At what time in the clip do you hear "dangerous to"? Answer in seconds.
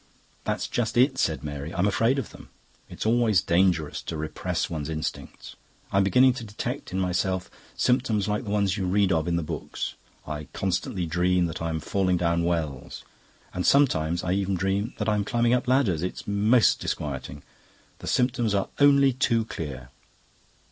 3.43-4.17